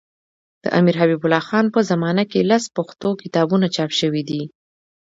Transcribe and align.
د 0.63 0.65
امیرحبیب 0.79 1.21
الله 1.25 1.43
خان 1.47 1.65
په 1.73 1.79
زمانه 1.91 2.23
کي 2.31 2.39
لس 2.51 2.63
پښتو 2.77 3.09
کتابونه 3.21 3.65
چاپ 3.75 3.91
سوي 4.01 4.23
دي. 4.29 4.41